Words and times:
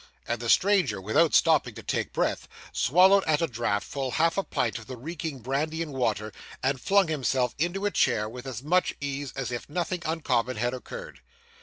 And 0.27 0.41
the 0.41 0.49
stranger, 0.49 0.99
without 0.99 1.35
stopping 1.35 1.75
to 1.75 1.83
take 1.83 2.11
breath, 2.11 2.47
swallowed 2.73 3.23
at 3.25 3.39
a 3.39 3.45
draught 3.45 3.83
full 3.85 4.09
half 4.09 4.35
a 4.35 4.41
pint 4.43 4.79
of 4.79 4.87
the 4.87 4.97
reeking 4.97 5.41
brandy 5.41 5.83
and 5.83 5.93
water, 5.93 6.33
and 6.63 6.81
flung 6.81 7.07
himself 7.07 7.53
into 7.59 7.85
a 7.85 7.91
chair 7.91 8.27
with 8.27 8.47
as 8.47 8.63
much 8.63 8.95
ease 8.99 9.31
as 9.35 9.51
if 9.51 9.69
nothing 9.69 10.01
uncommon 10.03 10.57
had 10.57 10.73
occurred. 10.73 11.21